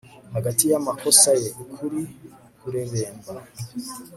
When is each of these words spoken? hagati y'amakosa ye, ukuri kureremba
hagati 0.35 0.63
y'amakosa 0.71 1.31
ye, 1.41 1.49
ukuri 1.63 2.01
kureremba 2.59 3.31